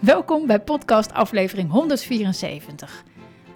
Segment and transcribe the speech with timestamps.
[0.00, 3.04] Welkom bij podcast aflevering 174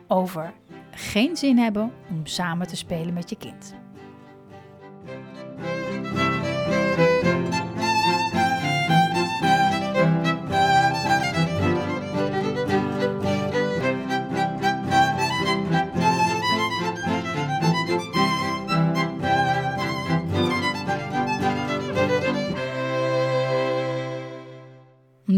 [0.09, 0.53] over
[0.91, 3.82] geen zin hebben om samen te spelen met je kind.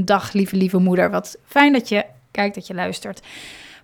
[0.03, 3.21] Dag lieve lieve moeder, wat fijn dat je kijkt, dat je luistert.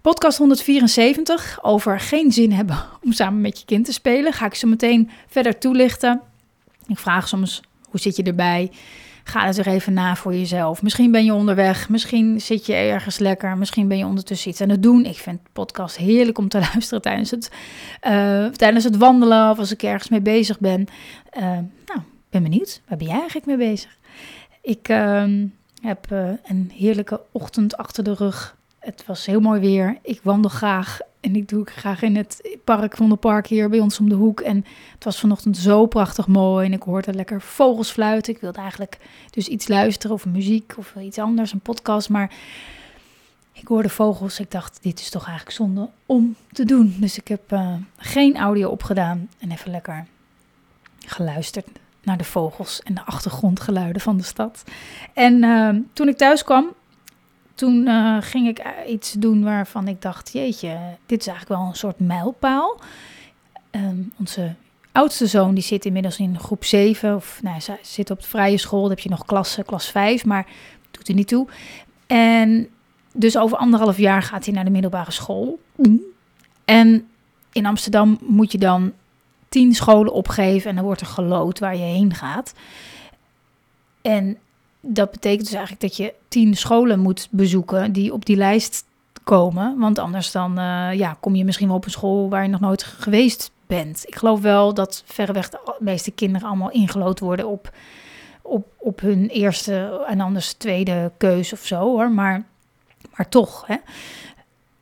[0.00, 4.32] Podcast 174 over geen zin hebben om samen met je kind te spelen.
[4.32, 6.20] Ga ik zo meteen verder toelichten.
[6.86, 8.70] Ik vraag soms, hoe zit je erbij?
[9.24, 10.82] Ga het er even na voor jezelf.
[10.82, 14.68] Misschien ben je onderweg, misschien zit je ergens lekker, misschien ben je ondertussen iets aan
[14.68, 15.04] het doen.
[15.04, 17.50] Ik vind podcast heerlijk om te luisteren tijdens het,
[18.06, 20.86] uh, tijdens het wandelen of als ik ergens mee bezig ben.
[21.36, 21.42] Uh,
[21.86, 23.98] nou, ben benieuwd, waar ben jij eigenlijk mee bezig?
[24.62, 25.24] Ik uh,
[25.80, 28.56] heb uh, een heerlijke ochtend achter de rug.
[28.78, 29.98] Het was heel mooi weer.
[30.02, 33.68] Ik wandel graag en ik doe ik graag in het park van de park hier
[33.68, 34.40] bij ons om de hoek.
[34.40, 34.64] En
[34.94, 38.34] het was vanochtend zo prachtig mooi en ik hoorde lekker vogels fluiten.
[38.34, 38.98] Ik wilde eigenlijk
[39.30, 42.08] dus iets luisteren of muziek of iets anders, een podcast.
[42.08, 42.34] Maar
[43.52, 44.40] ik hoorde vogels.
[44.40, 46.96] Ik dacht, dit is toch eigenlijk zonde om te doen.
[47.00, 50.06] Dus ik heb uh, geen audio opgedaan en even lekker
[51.06, 51.68] geluisterd
[52.02, 54.64] naar de vogels en de achtergrondgeluiden van de stad.
[55.14, 56.72] En uh, toen ik thuis kwam,
[57.54, 61.76] toen uh, ging ik iets doen waarvan ik dacht: jeetje, dit is eigenlijk wel een
[61.76, 62.80] soort mijlpaal.
[63.70, 64.54] Um, onze
[64.92, 68.58] oudste zoon die zit inmiddels in groep 7, of nou, hij zit op de vrije
[68.58, 68.80] school.
[68.80, 70.46] Dan heb je nog klasse, klas 5, maar
[70.90, 71.48] doet er niet toe.
[72.06, 72.68] En
[73.12, 75.60] dus over anderhalf jaar gaat hij naar de middelbare school.
[76.64, 77.08] En
[77.52, 78.92] in Amsterdam moet je dan
[79.50, 82.52] tien scholen opgeven en dan wordt er geloot waar je heen gaat.
[84.02, 84.38] En
[84.80, 88.84] dat betekent dus eigenlijk dat je tien scholen moet bezoeken die op die lijst
[89.24, 89.78] komen.
[89.78, 92.60] Want anders dan uh, ja, kom je misschien wel op een school waar je nog
[92.60, 94.04] nooit geweest bent.
[94.06, 97.72] Ik geloof wel dat verreweg de meeste kinderen allemaal ingelood worden op,
[98.42, 102.10] op, op hun eerste en anders tweede keus of zo hoor.
[102.10, 102.44] Maar,
[103.16, 103.66] maar toch.
[103.66, 103.76] Hè.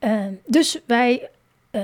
[0.00, 1.30] Uh, dus wij.
[1.70, 1.82] Uh,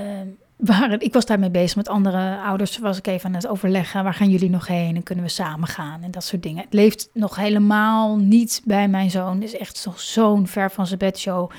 [0.55, 2.77] waren, ik was daarmee bezig met andere ouders.
[2.77, 4.03] Was ik even aan het overleggen.
[4.03, 4.95] Waar gaan jullie nog heen?
[4.95, 6.03] En kunnen we samen gaan?
[6.03, 6.63] En dat soort dingen.
[6.63, 9.41] Het leeft nog helemaal niet bij mijn zoon.
[9.41, 11.51] Is echt nog zo'n ver van zijn bedshow.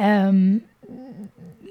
[0.00, 0.64] Um,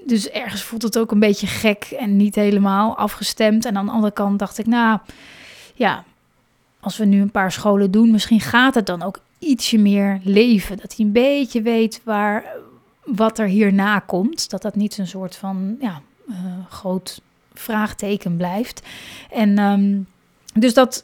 [0.05, 3.65] dus ergens voelt het ook een beetje gek en niet helemaal afgestemd.
[3.65, 4.99] En aan de andere kant dacht ik, nou
[5.73, 6.03] ja,
[6.79, 10.77] als we nu een paar scholen doen, misschien gaat het dan ook ietsje meer leven.
[10.77, 12.45] Dat hij een beetje weet waar,
[13.03, 14.49] wat er hierna komt.
[14.49, 16.01] Dat dat niet een soort van ja,
[16.69, 17.21] groot
[17.53, 18.81] vraagteken blijft.
[19.31, 20.07] En um,
[20.53, 21.03] dus dat,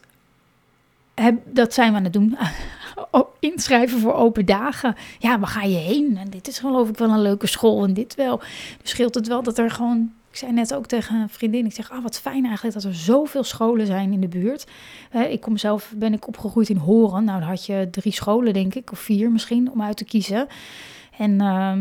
[1.13, 2.37] heb, dat zijn we aan het doen.
[3.39, 4.95] Inschrijven voor open dagen.
[5.19, 6.17] Ja, waar ga je heen?
[6.17, 8.37] En dit is geloof ik wel een leuke school en dit wel.
[8.81, 11.73] Dus scheelt het wel dat er gewoon ik zei net ook tegen een vriendin, ik
[11.73, 14.67] zeg, ah, wat fijn eigenlijk dat er zoveel scholen zijn in de buurt.
[15.29, 17.23] Ik kom zelf, ben ik opgegroeid in Horen.
[17.23, 20.47] Nou, dan had je drie scholen, denk ik, of vier misschien, om uit te kiezen.
[21.17, 21.73] En uh,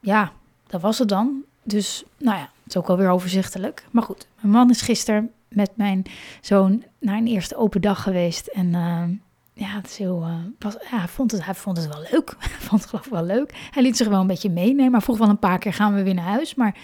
[0.00, 0.32] ja,
[0.66, 1.42] dat was het dan.
[1.62, 3.86] Dus, nou ja, het is ook alweer overzichtelijk.
[3.90, 6.02] Maar goed, mijn man is gisteren met mijn
[6.40, 8.46] zoon naar een eerste open dag geweest.
[8.46, 9.04] En uh,
[9.52, 12.34] ja, het is heel, uh, was, ja, hij, vond het, hij vond het wel leuk.
[12.38, 13.68] hij vond het geloof ik wel leuk.
[13.70, 14.90] Hij liet zich wel een beetje meenemen.
[14.90, 16.54] Maar vroeg wel een paar keer gaan we weer naar huis.
[16.54, 16.76] Maar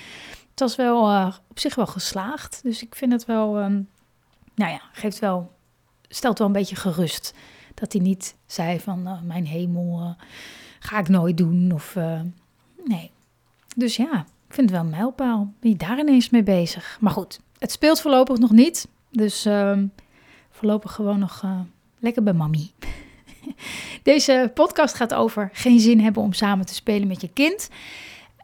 [0.50, 2.60] het was wel uh, op zich wel geslaagd.
[2.62, 3.88] Dus ik vind het wel, um,
[4.54, 5.52] nou ja, geeft wel,
[6.08, 7.34] stelt wel een beetje gerust.
[7.74, 10.16] Dat hij niet zei van, mijn hemel,
[10.78, 11.72] ga ik nooit doen.
[11.72, 11.96] Of
[12.84, 13.10] nee.
[13.76, 15.52] Dus ja, vind het wel een mijlpaal.
[15.60, 16.96] Ben je daar ineens mee bezig?
[17.00, 18.88] Maar goed, het speelt voorlopig nog niet.
[19.10, 19.78] Dus uh,
[20.50, 21.60] voorlopig gewoon nog uh,
[21.98, 22.70] lekker bij mami.
[24.02, 27.68] Deze podcast gaat over geen zin hebben om samen te spelen met je kind.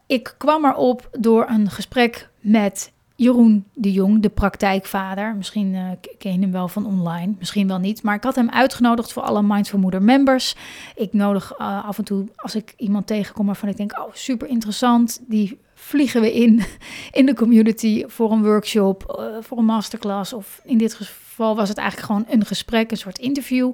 [0.05, 5.35] Ik kwam erop door een gesprek met Jeroen de Jong, de praktijkvader.
[5.35, 8.03] Misschien uh, ken je hem wel van online, misschien wel niet.
[8.03, 10.55] Maar ik had hem uitgenodigd voor alle Mindful Moeder members.
[10.95, 14.47] Ik nodig uh, af en toe, als ik iemand tegenkom waarvan ik denk, oh super
[14.47, 16.63] interessant, die vliegen we in
[17.11, 20.33] in de community voor een workshop, uh, voor een masterclass.
[20.33, 23.71] Of in dit geval was het eigenlijk gewoon een gesprek, een soort interview.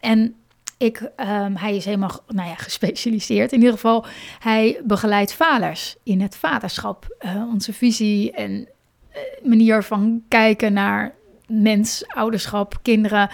[0.00, 0.34] En
[0.76, 3.52] ik, ehm, hij is helemaal nou ja, gespecialiseerd.
[3.52, 4.04] In ieder geval,
[4.38, 7.16] hij begeleidt vaders in het vaderschap.
[7.24, 9.18] Uh, onze visie en uh,
[9.48, 11.14] manier van kijken naar
[11.46, 13.30] mens, ouderschap, kinderen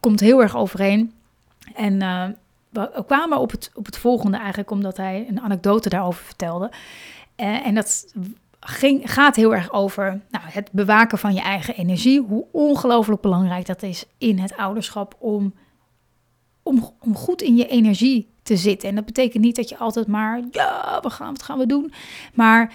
[0.00, 1.12] komt heel erg overeen.
[1.74, 1.98] En
[2.70, 6.70] we kwamen op het, op het volgende eigenlijk omdat hij een anekdote daarover vertelde.
[7.36, 8.14] En dat
[9.02, 12.20] gaat heel erg over nou, het bewaken van je eigen energie.
[12.20, 15.54] Hoe ongelooflijk belangrijk dat is in het ouderschap om,
[16.62, 18.88] om, om goed in je energie te zitten.
[18.88, 21.92] En dat betekent niet dat je altijd maar, ja, we gaan, wat gaan we doen?
[22.34, 22.72] Maar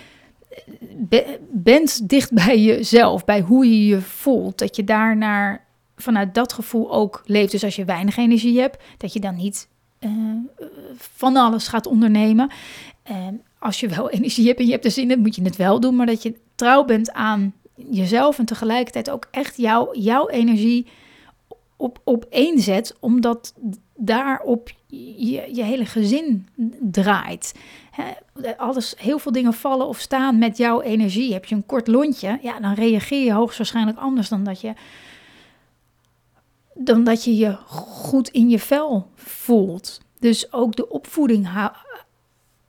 [0.95, 4.59] be, bent dicht bij jezelf, bij hoe je je voelt.
[4.59, 5.65] Dat je daarnaar
[5.95, 7.51] vanuit dat gevoel ook leeft.
[7.51, 9.67] Dus als je weinig energie hebt, dat je dan niet
[9.99, 10.11] uh,
[10.97, 12.51] van alles gaat ondernemen.
[13.03, 15.55] En als je wel energie hebt en je hebt er zin in, moet je het
[15.55, 15.95] wel doen.
[15.95, 20.87] Maar dat je trouw bent aan jezelf en tegelijkertijd ook echt jouw jouw energie
[21.77, 23.53] op, op één zet, omdat
[23.95, 26.47] daarop je, je hele gezin
[26.79, 27.53] draait.
[28.57, 31.33] alles, heel veel dingen vallen of staan met jouw energie.
[31.33, 34.73] Heb je een kort lontje, ja, dan reageer je hoogstwaarschijnlijk anders dan dat je,
[36.73, 39.99] dan dat je je goed in je vel voelt.
[40.19, 41.47] Dus ook de opvoeding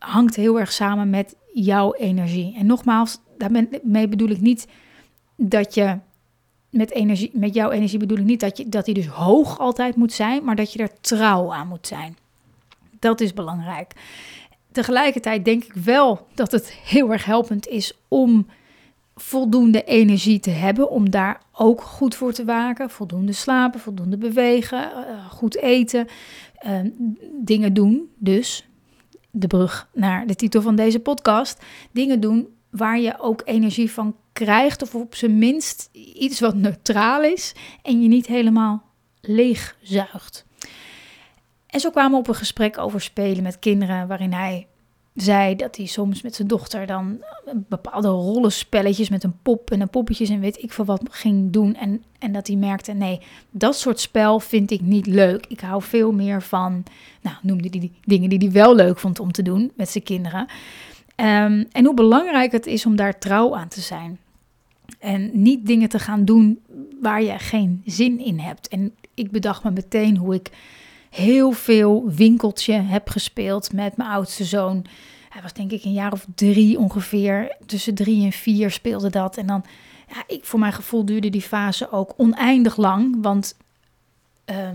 [0.02, 2.56] hangt heel erg samen met jouw energie.
[2.56, 4.66] En nogmaals, daarmee bedoel ik niet
[5.36, 5.98] dat je
[6.70, 9.96] met, energie, met jouw energie bedoel ik niet dat, je, dat die dus hoog altijd
[9.96, 12.16] moet zijn, maar dat je er trouw aan moet zijn.
[12.98, 13.92] Dat is belangrijk.
[14.72, 18.46] Tegelijkertijd denk ik wel dat het heel erg helpend is om
[19.14, 22.90] voldoende energie te hebben, om daar ook goed voor te waken.
[22.90, 26.06] Voldoende slapen, voldoende bewegen, eh, goed eten,
[26.66, 26.80] uh,
[27.32, 28.10] dingen doen.
[28.18, 28.68] Dus
[29.32, 31.64] de brug naar de titel van deze podcast.
[31.90, 37.22] Dingen doen waar je ook energie van krijgt, of op zijn minst iets wat neutraal
[37.22, 38.82] is en je niet helemaal
[39.20, 40.46] leegzuigt.
[41.66, 44.66] En zo kwamen we op een gesprek over spelen met kinderen, waarin hij
[45.14, 47.22] zei dat hij soms met zijn dochter dan
[47.54, 51.74] bepaalde rollenspelletjes met een pop en een poppetjes en weet ik veel wat ging doen.
[51.74, 53.20] En, en dat hij merkte, nee,
[53.50, 55.46] dat soort spel vind ik niet leuk.
[55.46, 56.82] Ik hou veel meer van,
[57.20, 60.04] nou, noemde hij die dingen die hij wel leuk vond om te doen met zijn
[60.04, 60.46] kinderen.
[61.16, 64.18] Um, en hoe belangrijk het is om daar trouw aan te zijn.
[64.98, 66.60] En niet dingen te gaan doen
[67.00, 68.68] waar je geen zin in hebt.
[68.68, 70.50] En ik bedacht me meteen hoe ik
[71.12, 74.84] heel veel winkeltje heb gespeeld met mijn oudste zoon.
[75.28, 77.56] Hij was denk ik een jaar of drie ongeveer.
[77.66, 79.36] Tussen drie en vier speelde dat.
[79.36, 79.64] En dan,
[80.08, 83.16] ja, ik, voor mijn gevoel duurde die fase ook oneindig lang.
[83.22, 83.56] Want
[84.50, 84.68] uh,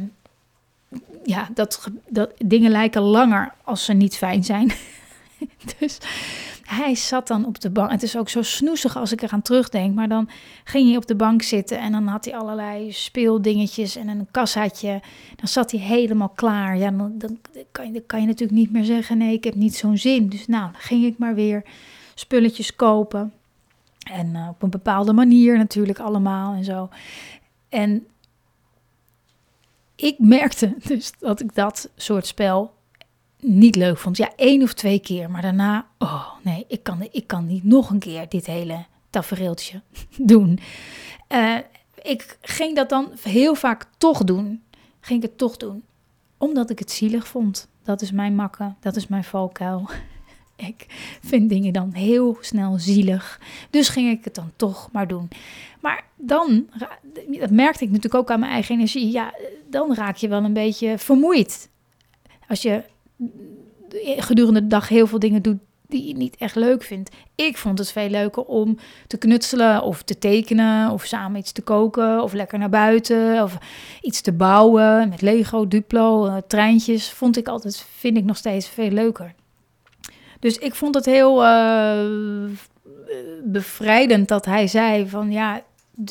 [1.24, 4.72] ja, dat, dat, dingen lijken langer als ze niet fijn zijn.
[5.80, 5.98] dus
[6.68, 7.92] hij zat dan op de bank.
[7.92, 9.96] Het is ook zo snoezig als ik eraan terugdenk.
[9.96, 10.30] Maar dan
[10.64, 15.02] ging hij op de bank zitten en dan had hij allerlei speeldingetjes en een kassaatje.
[15.36, 16.78] Dan zat hij helemaal klaar.
[16.78, 17.40] Ja, dan, dan,
[17.72, 20.30] kan, je, kan je natuurlijk niet meer zeggen: nee, ik heb niet zo'n zin.
[20.30, 21.64] Dus nou, dan ging ik maar weer
[22.16, 23.34] spulletjes kopen.
[24.12, 26.90] En uh, op een bepaalde manier natuurlijk allemaal en zo.
[27.70, 28.08] En
[29.96, 32.74] ik merkte dus dat ik dat soort spel
[33.40, 34.18] niet leuk vond.
[34.18, 37.90] Ja, één of twee keer, maar daarna, oh nee, ik kan, ik kan niet nog
[37.90, 39.82] een keer dit hele tafereeltje
[40.18, 40.60] doen.
[41.30, 41.58] Uh,
[42.02, 44.62] ik ging dat dan heel vaak toch doen.
[45.00, 45.84] Ging ik het toch doen,
[46.38, 47.68] omdat ik het zielig vond.
[47.84, 49.90] Dat is mijn makken, dat is mijn valkuil.
[50.56, 50.86] ik
[51.24, 53.42] vind dingen dan heel snel zielig.
[53.70, 55.30] Dus ging ik het dan toch maar doen.
[55.82, 56.70] Maar dan,
[57.40, 59.12] dat merkte ik natuurlijk ook aan mijn eigen energie.
[59.12, 59.34] Ja,
[59.70, 61.70] dan raak je wel een beetje vermoeid.
[62.48, 62.84] Als je
[64.18, 65.58] gedurende de dag heel veel dingen doet
[65.88, 67.16] die je niet echt leuk vindt.
[67.36, 71.62] Ik vond het veel leuker om te knutselen of te tekenen of samen iets te
[71.62, 73.58] koken of lekker naar buiten of
[74.02, 77.10] iets te bouwen met Lego, Duplo, uh, treintjes.
[77.12, 79.34] Vond ik altijd, vind ik nog steeds veel leuker.
[80.40, 82.50] Dus ik vond het heel uh,
[83.44, 85.62] bevrijdend dat hij zei van ja,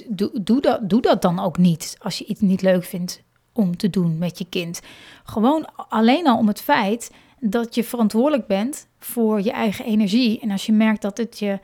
[0.08, 3.24] doe, dat, doe dat dan ook niet als je iets niet leuk vindt
[3.56, 4.80] om te doen met je kind.
[5.24, 7.10] Gewoon alleen al om het feit
[7.40, 10.40] dat je verantwoordelijk bent voor je eigen energie.
[10.40, 11.58] En als je merkt dat het je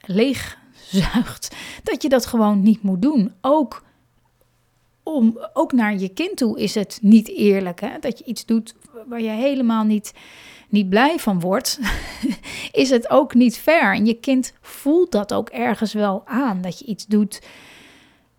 [0.00, 1.56] leegzuigt,
[1.90, 3.32] dat je dat gewoon niet moet doen.
[3.40, 3.82] Ook,
[5.02, 7.80] om, ook naar je kind toe is het niet eerlijk.
[7.80, 7.98] Hè?
[8.00, 8.74] Dat je iets doet
[9.06, 10.12] waar je helemaal niet,
[10.68, 11.80] niet blij van wordt,
[12.72, 13.94] is het ook niet fair.
[13.94, 17.40] En je kind voelt dat ook ergens wel aan, dat je iets doet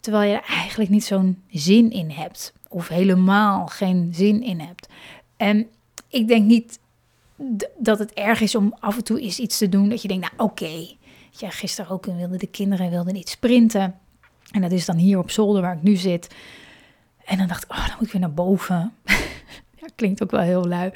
[0.01, 2.53] terwijl je eigenlijk niet zo'n zin in hebt.
[2.73, 4.87] Of helemaal geen zin in hebt.
[5.37, 5.67] En
[6.07, 6.79] ik denk niet
[7.77, 9.89] dat het erg is om af en toe eens iets te doen.
[9.89, 10.63] Dat je denkt, nou oké.
[10.63, 10.97] Okay.
[11.31, 13.95] Ja, gisteren ook wilden de kinderen wilden niet sprinten.
[14.51, 16.35] En dat is dan hier op zolder waar ik nu zit.
[17.25, 18.93] En dan dacht ik, oh, dan moet ik weer naar boven.
[19.79, 20.91] ja, klinkt ook wel heel lui.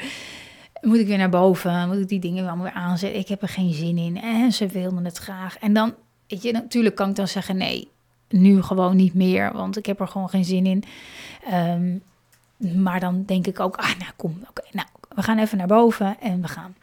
[0.82, 1.88] Moet ik weer naar boven?
[1.88, 3.20] Moet ik die dingen wel weer aanzetten?
[3.20, 4.22] Ik heb er geen zin in.
[4.22, 5.58] En ze wilden het graag.
[5.58, 5.94] En dan,
[6.28, 7.90] weet je, natuurlijk kan ik dan zeggen: nee,
[8.30, 10.84] nu gewoon niet meer, want ik heb er gewoon geen zin in.
[11.46, 11.98] Ehm,
[12.82, 16.18] maar dan denk ik ook: ah, nou kom, oké, nou, we gaan even naar boven
[16.20, 16.76] en we gaan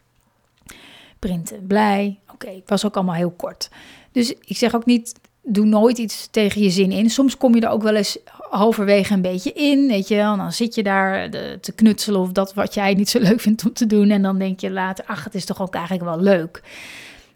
[1.18, 1.66] printen.
[1.66, 2.18] Blij.
[2.32, 3.70] Oké, was ook allemaal heel kort.
[4.12, 7.10] Dus ik zeg ook niet, doe nooit iets tegen je zin in.
[7.10, 8.18] Soms kom je er ook wel eens
[8.50, 10.36] halverwege een beetje in, weet je wel.
[10.36, 11.30] Dan zit je daar
[11.60, 14.10] te knutselen of dat wat jij niet zo leuk vindt om te doen.
[14.10, 16.62] En dan denk je later, ach, het is toch ook eigenlijk wel leuk.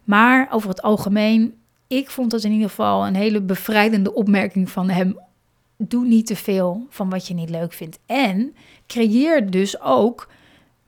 [0.04, 1.54] Maar over het algemeen,
[1.88, 5.18] ik vond het in ieder geval een hele bevrijdende opmerking van hem.
[5.76, 7.98] Doe niet te veel van wat je niet leuk vindt.
[8.06, 8.54] En
[8.86, 10.28] creëer dus ook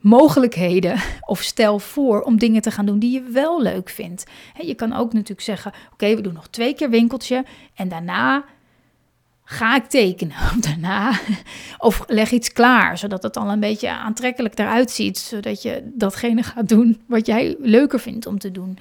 [0.01, 4.25] mogelijkheden of stel voor om dingen te gaan doen die je wel leuk vindt.
[4.61, 8.45] je kan ook natuurlijk zeggen: Oké, we doen nog twee keer winkeltje en daarna
[9.51, 10.37] ga ik tekenen.
[10.57, 11.19] Of daarna,
[11.79, 16.43] of leg iets klaar, zodat het al een beetje aantrekkelijk eruit ziet, zodat je datgene
[16.43, 18.79] gaat doen wat jij leuker vindt om te doen.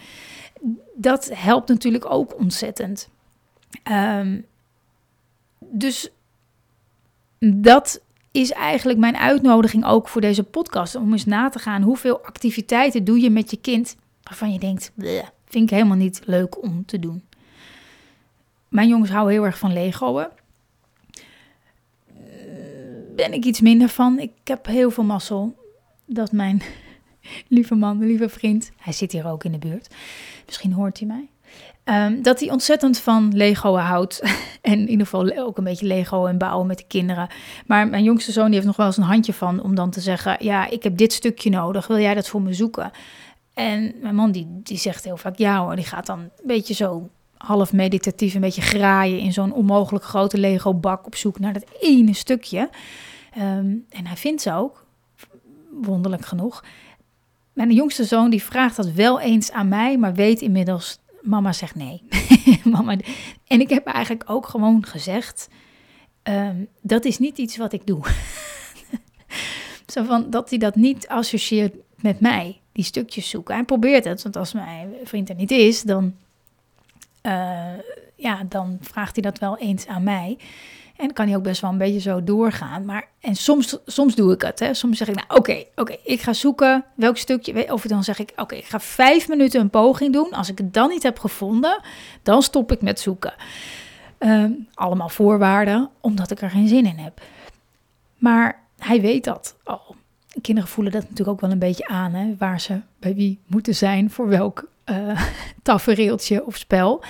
[0.95, 3.09] Dat helpt natuurlijk ook ontzettend.
[3.91, 4.45] Um,
[5.59, 6.09] dus
[7.39, 10.95] dat is eigenlijk mijn uitnodiging ook voor deze podcast.
[10.95, 14.91] Om eens na te gaan hoeveel activiteiten doe je met je kind waarvan je denkt,
[15.45, 17.23] vind ik helemaal niet leuk om te doen.
[18.67, 20.27] Mijn jongens houden heel erg van Legoen.
[23.15, 24.19] Ben ik iets minder van.
[24.19, 25.55] Ik heb heel veel mazzel
[26.05, 26.61] dat mijn
[27.47, 29.95] lieve man, lieve vriend, hij zit hier ook in de buurt.
[30.45, 31.29] Misschien hoort hij mij.
[31.83, 34.21] Ehm, dat hij ontzettend van Lego houdt.
[34.61, 37.29] en in ieder geval ook een beetje Lego en bouwen met de kinderen.
[37.65, 40.01] Maar mijn jongste zoon die heeft nog wel eens een handje van om dan te
[40.01, 41.87] zeggen: Ja, ik heb dit stukje nodig.
[41.87, 42.91] Wil jij dat voor me zoeken?
[43.53, 45.75] En mijn man die, die zegt heel vaak ja hoor.
[45.75, 50.37] Die gaat dan een beetje zo half meditatief, een beetje graaien in zo'n onmogelijk grote
[50.37, 52.69] Lego bak op zoek naar dat ene stukje.
[53.33, 54.85] Ehm, en hij vindt ze ook,
[55.81, 56.63] wonderlijk genoeg.
[57.57, 61.75] Mijn jongste zoon die vraagt dat wel eens aan mij, maar weet inmiddels mama zegt
[61.75, 62.03] nee.
[62.63, 62.97] mama,
[63.47, 65.49] en ik heb eigenlijk ook gewoon gezegd,
[66.23, 68.05] ehm, dat is niet iets wat ik doe.
[69.93, 73.55] Zo van, dat hij dat niet associeert met mij, die stukjes zoeken.
[73.55, 76.15] Hij probeert het, want als mijn vriend er niet is, dan,
[77.23, 77.73] uh,
[78.15, 80.37] ja, dan vraagt hij dat wel eens aan mij.
[80.97, 82.85] En kan hij ook best wel een beetje zo doorgaan.
[82.85, 84.59] Maar, en soms, soms doe ik het.
[84.59, 84.73] Hè.
[84.73, 87.73] Soms zeg ik, nou oké, oké, ik ga zoeken welk stukje.
[87.73, 90.31] Of dan zeg ik, oké, ik ga vijf minuten een poging doen.
[90.31, 91.81] Als ik het dan niet heb gevonden,
[92.23, 93.33] dan stop ik met zoeken.
[94.17, 97.21] Ehm, allemaal voorwaarden, omdat ik er geen zin in heb.
[98.17, 99.95] Maar hij weet dat al.
[100.41, 103.75] Kinderen voelen dat natuurlijk ook wel een beetje aan, hè, waar ze bij wie moeten
[103.75, 105.21] zijn voor welk uh,
[105.63, 107.03] tafereeltje of spel.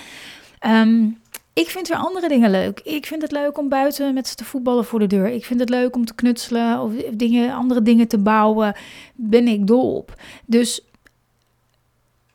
[0.66, 1.18] Um,
[1.58, 2.80] ik vind weer andere dingen leuk.
[2.80, 5.28] Ik vind het leuk om buiten met ze te voetballen voor de deur.
[5.28, 8.76] Ik vind het leuk om te knutselen of dingen, andere dingen te bouwen.
[9.16, 10.22] Ben ik dol op.
[10.46, 10.82] Dus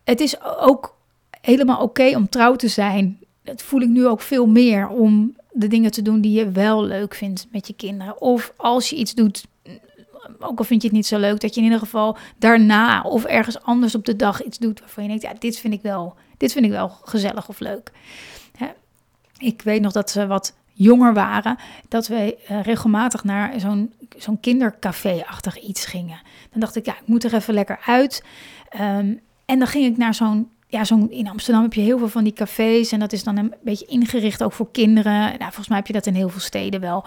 [0.04, 0.96] het is ook
[1.40, 3.18] helemaal oké om trouw te zijn.
[3.42, 6.84] Dat voel ik nu ook veel meer om de dingen te doen die je wel
[6.84, 8.20] leuk vindt met je kinderen.
[8.20, 9.44] Of als je iets doet,
[10.38, 13.24] ook al vind je het niet zo leuk, dat je in ieder geval daarna of
[13.24, 16.14] ergens anders op de dag iets doet waarvan je denkt, ja, dit vind ik wel,
[16.36, 17.92] dit vind ik wel gezellig of leuk
[19.42, 21.56] ik weet nog dat ze wat jonger waren,
[21.88, 26.20] dat we uh, regelmatig naar zo'n zo'n kindercafé-achtig iets gingen.
[26.50, 28.24] Dan dacht ik, ja, ik moet er even lekker uit.
[28.80, 32.08] Um, en dan ging ik naar zo'n, ja, zo'n, in Amsterdam heb je heel veel
[32.08, 35.20] van die cafés en dat is dan een beetje ingericht ook voor kinderen.
[35.20, 37.04] Nou, volgens mij heb je dat in heel veel steden wel.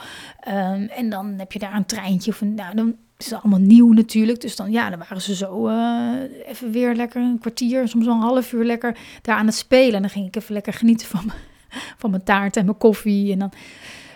[0.47, 4.41] Um, en dan heb je daar een treintje of nou, dan is allemaal nieuw natuurlijk.
[4.41, 6.11] Dus dan, ja, dan waren ze zo uh,
[6.45, 9.93] even weer lekker een kwartier, soms wel een half uur lekker daar aan het spelen.
[9.93, 11.31] En dan ging ik even lekker genieten van
[11.97, 13.31] van mijn taart en mijn koffie.
[13.31, 13.51] En dan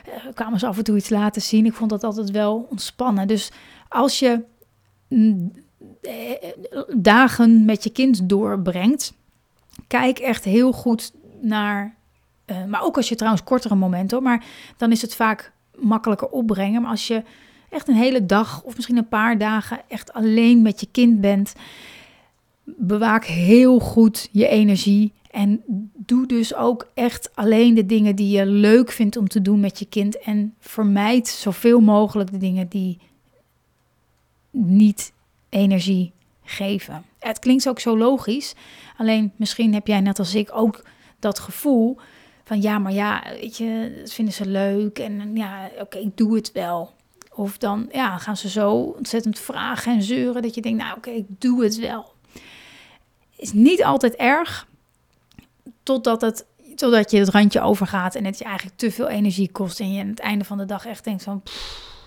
[0.07, 1.65] uh, kwamen ze af en toe iets laten zien.
[1.65, 3.27] Ik vond dat altijd wel ontspannen.
[3.27, 3.51] Dus
[3.89, 4.43] als je
[5.07, 5.51] mm,
[6.01, 6.49] eh,
[6.95, 9.13] dagen met je kind doorbrengt,
[9.87, 11.11] kijk echt heel goed
[11.41, 11.97] naar.
[12.45, 14.45] Uh, maar ook als je trouwens kortere momenten hoor, maar
[14.77, 16.81] dan is het vaak makkelijker opbrengen.
[16.81, 17.23] Maar als je
[17.69, 21.53] echt een hele dag of misschien een paar dagen echt alleen met je kind bent,
[22.63, 25.63] bewaak heel goed je energie en
[25.95, 29.79] doe dus ook echt alleen de dingen die je leuk vindt om te doen met
[29.79, 30.19] je kind.
[30.19, 32.99] En vermijd zoveel mogelijk de dingen die
[34.51, 35.13] niet
[35.49, 36.11] energie
[36.43, 37.03] geven.
[37.19, 38.53] Het klinkt ook zo logisch.
[38.97, 40.83] Alleen misschien heb jij net als ik ook
[41.19, 41.97] dat gevoel
[42.43, 44.99] van ja, maar ja, weet je, dat vinden ze leuk.
[44.99, 46.93] En ja, oké, ik doe het wel.
[47.33, 51.09] Of dan ja, gaan ze zo ontzettend vragen en zeuren dat je denkt, nou oké,
[51.09, 52.13] ik doe het wel.
[53.35, 54.67] Is niet altijd erg,
[55.89, 59.79] Totdat, het, totdat je het randje overgaat en het je eigenlijk te veel energie kost.
[59.79, 61.43] En je aan het einde van de dag echt denkt van,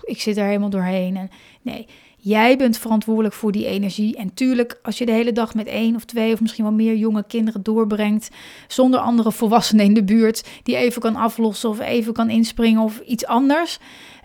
[0.03, 1.17] ik zit er helemaal doorheen.
[1.17, 1.29] En
[1.61, 1.87] nee,
[2.17, 4.15] Jij bent verantwoordelijk voor die energie.
[4.15, 6.95] En tuurlijk, als je de hele dag met één of twee of misschien wel meer
[6.95, 8.29] jonge kinderen doorbrengt,
[8.67, 12.99] zonder andere volwassenen in de buurt die even kan aflossen of even kan inspringen of
[12.99, 13.79] iets anders,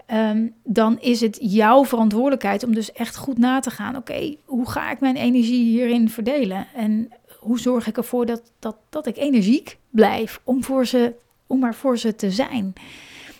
[0.07, 3.97] ehm, dan is het jouw verantwoordelijkheid om dus echt goed na te gaan.
[3.97, 6.67] Oké, hoe ga ik mijn energie hierin verdelen?
[6.75, 7.13] En
[7.49, 11.15] hoe zorg ik ervoor dat, dat, dat ik energiek blijf om, voor ze,
[11.47, 12.73] om er voor ze te zijn?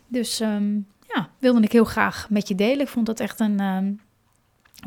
[0.07, 2.81] Dus um, ja, wilde ik heel graag met je delen.
[2.81, 3.93] Ik vond dat echt een, ehm,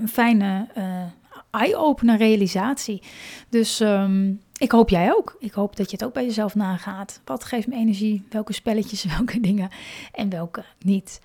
[0.02, 1.04] een fijne uh,
[1.52, 3.02] eye-opener realisatie.
[3.50, 5.36] Dus um, ik hoop jij ook.
[5.40, 7.22] Ik hoop dat je het ook bij jezelf nagaat.
[7.26, 8.24] Wat geeft me energie?
[8.30, 9.70] Welke spelletjes, welke dingen
[10.12, 11.22] en welke niet?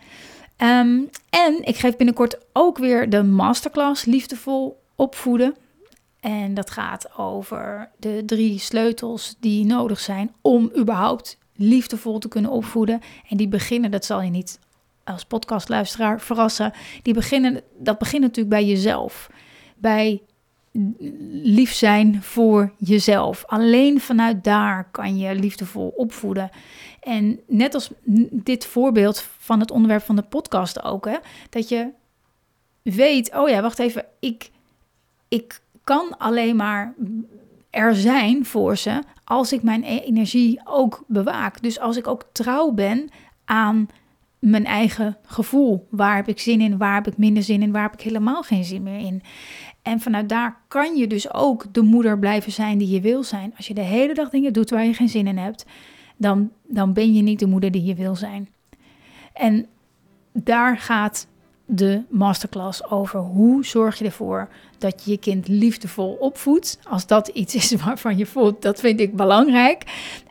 [0.56, 1.10] En
[1.60, 5.54] ik geef binnenkort ook weer de masterclass Liefdevol opvoeden.
[6.20, 12.50] En dat gaat over de drie sleutels die nodig zijn om überhaupt liefdevol te kunnen
[12.50, 13.00] opvoeden.
[13.28, 14.58] En die beginnen, dat zal je niet
[15.04, 19.30] als podcastluisteraar verrassen, die beginnen, dat begint natuurlijk bij jezelf.
[19.76, 20.22] Bij
[21.30, 23.44] lief zijn voor jezelf.
[23.46, 26.50] Alleen vanuit daar kan je liefdevol opvoeden.
[27.00, 27.90] En net als
[28.30, 31.16] dit voorbeeld van het onderwerp van de podcast ook, hè,
[31.50, 31.88] dat je
[32.82, 34.50] weet, oh ja, wacht even, ik,
[35.28, 36.94] ik kan alleen maar
[37.70, 41.62] er zijn voor ze als ik mijn energie ook bewaak.
[41.62, 43.08] Dus als ik ook trouw ben
[43.44, 43.88] aan
[44.38, 45.86] mijn eigen gevoel.
[45.90, 48.42] Waar heb ik zin in, waar heb ik minder zin in, waar heb ik helemaal
[48.42, 49.22] geen zin meer in.
[49.82, 53.52] En vanuit daar kan je dus ook de moeder blijven zijn die je wil zijn.
[53.56, 55.66] Als je de hele dag dingen doet waar je geen zin in hebt,
[56.16, 58.48] dan, dan ben je niet de moeder die je wil zijn.
[59.32, 59.66] En
[60.32, 61.26] daar gaat
[61.66, 66.78] de masterclass over hoe zorg je ervoor dat je je kind liefdevol opvoedt.
[66.88, 69.82] Als dat iets is waarvan je voelt, dat vind ik belangrijk.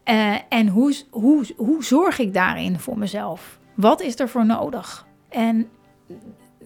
[0.05, 3.59] Uh, en hoe, hoe, hoe zorg ik daarin voor mezelf?
[3.73, 5.05] Wat is er voor nodig?
[5.29, 5.67] En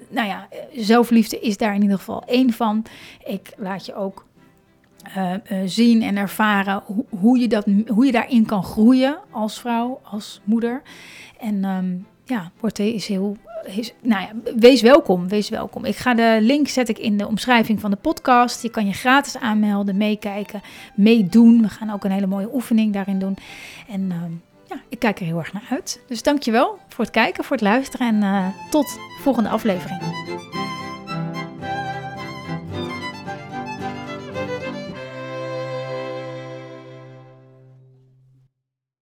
[0.09, 2.85] nou ja, zelfliefde is daar in ieder geval één van.
[3.25, 4.25] Ik laat je ook
[5.17, 9.99] uh, uh, zien en ervaren hoe, je dat, hoe je daarin kan groeien als vrouw,
[10.03, 10.81] als moeder.
[11.39, 13.37] En um, ja, Porté is heel.
[14.01, 15.85] Nou ja, wees welkom, wees welkom.
[15.85, 18.61] Ik ga de link zet ik in de omschrijving van de podcast.
[18.61, 20.61] Je kan je gratis aanmelden, meekijken,
[20.95, 21.61] meedoen.
[21.61, 23.37] We gaan ook een hele mooie oefening daarin doen.
[23.89, 26.01] En um, ja, ik kijk er heel erg naar uit.
[26.07, 30.01] Dus dankjewel voor het kijken, voor het luisteren en uh, tot volgende aflevering.